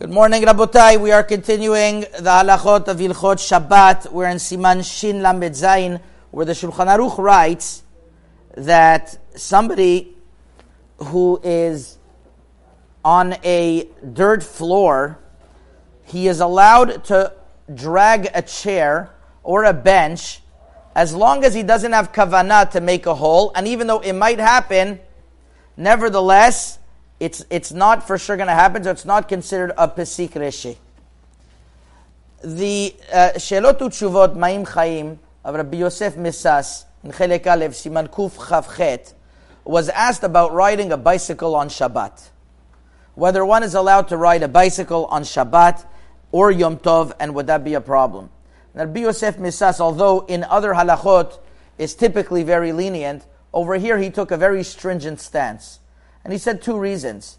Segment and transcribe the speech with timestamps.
[0.00, 1.00] Good morning, Rabotai.
[1.00, 4.12] We are continuing the halachot of Ilchot Shabbat.
[4.12, 7.82] We're in Siman Shin Lamed Zayin, where the Shulchan Aruch writes
[8.54, 10.14] that somebody
[10.98, 11.98] who is
[13.04, 15.18] on a dirt floor,
[16.04, 17.32] he is allowed to
[17.74, 19.10] drag a chair
[19.42, 20.42] or a bench
[20.94, 24.12] as long as he doesn't have kavanah to make a hole, and even though it
[24.12, 25.00] might happen,
[25.76, 26.78] nevertheless,
[27.20, 30.76] it's, it's not for sure going to happen, so it's not considered a pesik reshi.
[32.42, 39.14] The uh, Shelot Utshuvot Mayim Chaim of Rabbi Yosef Misas in Chelek Siman Kuf Chavchet
[39.64, 42.28] was asked about riding a bicycle on Shabbat.
[43.14, 45.84] Whether one is allowed to ride a bicycle on Shabbat
[46.30, 48.30] or Yom Tov, and would that be a problem?
[48.74, 51.38] Rabbi Yosef Misas, although in other halachot
[51.78, 55.80] is typically very lenient, over here he took a very stringent stance.
[56.28, 57.38] And he said two reasons.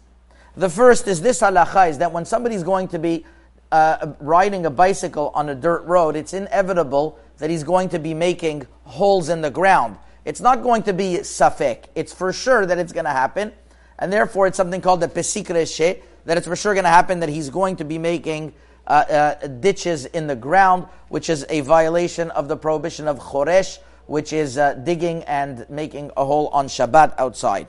[0.56, 3.24] The first is this halacha is that when somebody's going to be
[3.70, 8.14] uh, riding a bicycle on a dirt road, it's inevitable that he's going to be
[8.14, 9.96] making holes in the ground.
[10.24, 11.84] It's not going to be safek.
[11.94, 13.52] It's for sure that it's going to happen.
[14.00, 17.20] And therefore, it's something called the pesik reshe, that it's for sure going to happen
[17.20, 18.52] that he's going to be making
[18.88, 23.78] uh, uh, ditches in the ground, which is a violation of the prohibition of choresh,
[24.06, 27.68] which is uh, digging and making a hole on Shabbat outside.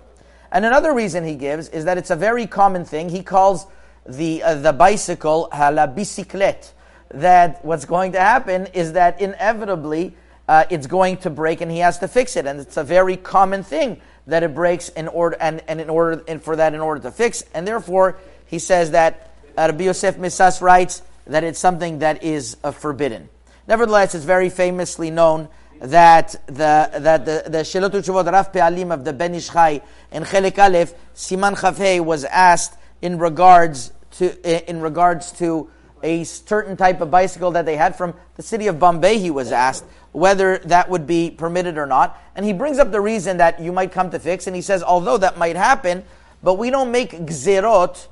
[0.51, 3.09] And another reason he gives is that it's a very common thing.
[3.09, 3.67] He calls
[4.05, 6.71] the, uh, the bicycle la bicyclette.
[7.09, 10.15] That what's going to happen is that inevitably
[10.47, 12.45] uh, it's going to break and he has to fix it.
[12.45, 16.23] And it's a very common thing that it breaks in order, and, and in order,
[16.27, 17.43] and for that in order to fix.
[17.53, 22.57] And therefore, he says that uh, Rabbi Yosef Misas writes that it's something that is
[22.63, 23.29] uh, forbidden.
[23.67, 25.47] Nevertheless, it's very famously known
[25.81, 30.23] that the that the the Shelot Utshuvot Rav Pe'alim of the Ben Ish Chai in
[30.23, 35.69] Chelik Aleph Siman Chavhei was asked in regards to in regards to
[36.03, 39.17] a certain type of bicycle that they had from the city of Bombay.
[39.17, 43.01] He was asked whether that would be permitted or not, and he brings up the
[43.01, 46.03] reason that you might come to fix, and he says although that might happen,
[46.43, 48.07] but we don't make gzerot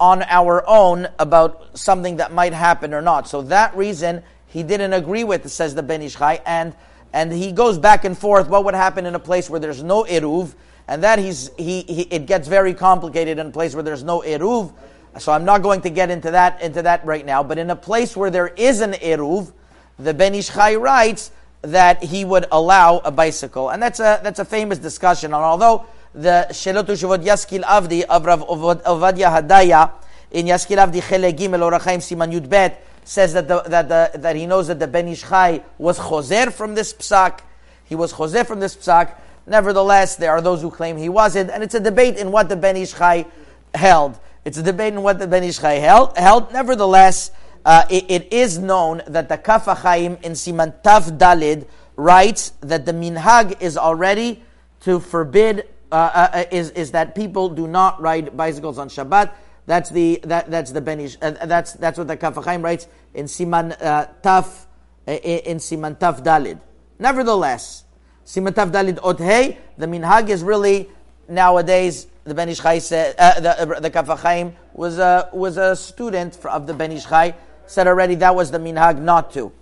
[0.00, 3.28] on our own about something that might happen or not.
[3.28, 6.74] So that reason he didn't agree with, says the Ben Ish Chai, and
[7.12, 8.48] and he goes back and forth.
[8.48, 10.54] What would happen in a place where there's no eruv,
[10.88, 14.20] and that he's he, he it gets very complicated in a place where there's no
[14.20, 14.72] eruv.
[15.18, 17.42] So I'm not going to get into that into that right now.
[17.42, 19.52] But in a place where there is an eruv,
[19.98, 21.30] the Ben Ish Chai writes
[21.62, 25.34] that he would allow a bicycle, and that's a that's a famous discussion.
[25.34, 29.92] And although the Shelot Shuvot Yaskil Avdi of Rav Ovadia Hadaya
[30.30, 34.36] in Yaskil Avdi Chele Gimel Orachaim Siman Yud Bet says that, the, that, the, that
[34.36, 37.40] he knows that the Ben Ish Chai was choser from this psak.
[37.84, 39.16] He was choser from this psak.
[39.46, 42.56] Nevertheless, there are those who claim he wasn't, and it's a debate in what the
[42.56, 43.26] Ben Ish Chai
[43.74, 44.18] held.
[44.44, 46.16] It's a debate in what the Ben Ish Chai held.
[46.16, 46.52] held.
[46.52, 47.32] Nevertheless,
[47.64, 52.86] uh, it, it is known that the Kaf HaChaim in Siman Tav Dalid writes that
[52.86, 54.42] the minhag is already
[54.80, 59.30] to forbid uh, uh is is that people do not ride bicycles on Shabbat.
[59.66, 61.16] That's the that, that's the Benish.
[61.22, 64.66] Uh, that's that's what the Kaf HaChaim writes in Siman uh, Taf
[65.06, 66.60] uh, in Siman Taf Dalid.
[66.98, 67.84] Nevertheless,
[68.26, 70.88] Siman Taf Dalid Othei, the minhag is really
[71.28, 75.56] nowadays the Ben Ish Chai said uh, the uh, the Kaf HaChaim was a was
[75.56, 77.34] a student of the Ben Ish Chai
[77.66, 79.52] said already that was the minhag not to.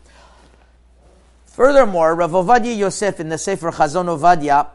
[1.47, 4.69] Furthermore, Rav Ovadia Yosef in the Sefer Chazon Ovadia,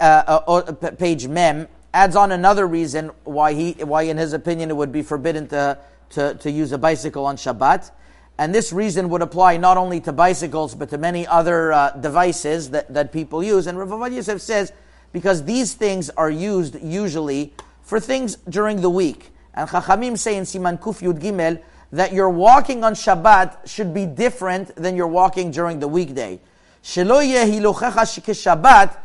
[0.00, 4.92] uh, page Mem, adds on another reason why he, why in his opinion it would
[4.92, 5.78] be forbidden to,
[6.10, 7.90] to, to use a bicycle on Shabbat.
[8.38, 12.70] And this reason would apply not only to bicycles, but to many other uh, devices
[12.70, 13.66] that, that people use.
[13.66, 14.72] And Rav Yosef says,
[15.12, 17.52] because these things are used usually
[17.82, 19.32] for things during the week.
[19.52, 21.60] And Chachamim say in Siman Kuf Yud Gimel
[21.92, 26.40] that your walking on Shabbat should be different than your walking during the weekday.
[26.82, 28.96] Shabbat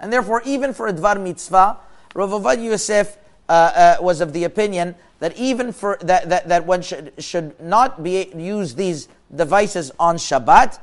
[0.00, 1.78] and therefore, even for a Dvar Mitzvah,
[2.14, 3.16] Rav Avad Yosef
[3.48, 7.58] uh, uh, was of the opinion that even for that, that, that one should, should
[7.60, 10.78] not be use these devices on Shabbat.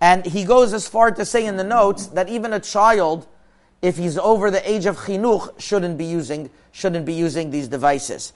[0.00, 3.26] And he goes as far to say in the notes that even a child,
[3.82, 8.34] if he's over the age of chinuch, shouldn't be using shouldn't be using these devices.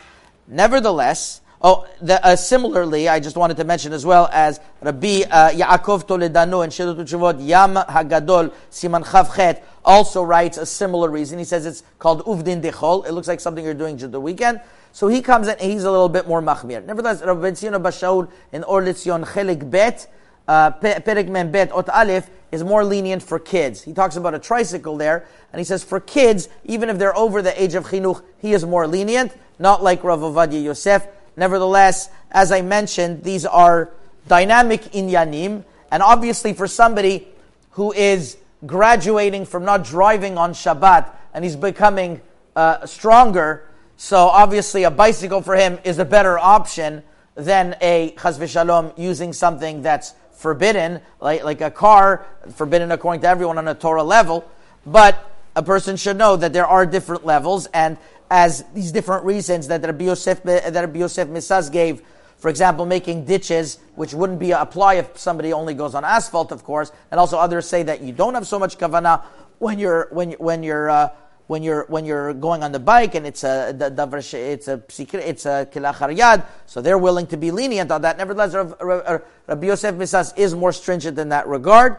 [0.49, 5.51] Nevertheless, Oh, the, uh, similarly, I just wanted to mention as well as Rabbi uh,
[5.51, 11.39] Yaakov Toledano and Shelot Utshuvot Yam Hagadol Siman Chavchet also writes a similar reason.
[11.39, 13.07] He says it's called Uvdin Dechol.
[13.07, 14.63] It looks like something you're doing during the weekend.
[14.93, 16.83] So he comes in and he's a little bit more machmir.
[16.83, 20.11] Nevertheless, Rabbi Tzion Bashaul in Or Litzion Chelik Bet,
[20.49, 23.83] uh, Perek Mem Bet Ot Aleph, is more lenient for kids.
[23.83, 27.43] He talks about a tricycle there, and he says for kids, even if they're over
[27.43, 29.33] the age of chinuch, he is more lenient.
[29.59, 31.07] not like Rav Ovadia Yosef.
[31.37, 33.91] Nevertheless, as I mentioned, these are
[34.29, 37.27] dynamic inyanim, and obviously for somebody
[37.73, 38.37] who is
[38.67, 42.21] graduating from not driving on Shabbat and he's becoming
[42.57, 43.67] uh, stronger,
[43.97, 47.03] so obviously a bicycle for him is a better option
[47.35, 53.29] than a chas v'shalom using something that's forbidden, like, like a car, forbidden according to
[53.29, 54.49] everyone on a Torah level.
[54.87, 57.99] But a person should know that there are different levels, and
[58.31, 62.03] as these different reasons that Rabbi Yosef, that Rabbi Yosef Misas gave,
[62.39, 66.63] for example, making ditches, which wouldn't be apply if somebody only goes on asphalt, of
[66.63, 69.25] course, and also others say that you don't have so much kavanah
[69.59, 71.11] when you're when when you're uh,
[71.49, 74.83] when you're when you're going on the bike and it's a it's a
[75.29, 78.17] it's a kilachar yad, so they're willing to be lenient on that.
[78.17, 81.97] Nevertheless, Rabbi Yosef Misas is more stringent in that regard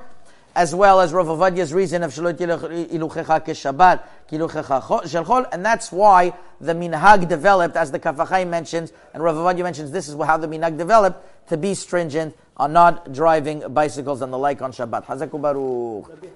[0.56, 6.74] as well as Rav Ovadia's reason of Shalot Iluchecha Keshabbat, Shelchol, and that's why the
[6.74, 10.48] minhag developed, as the Kaf HaChaim mentions, and Rav Avadia mentions this is how the
[10.48, 15.42] minhag developed, to be stringent on not driving bicycles and the like on Shabbat.
[15.42, 16.32] Baruch.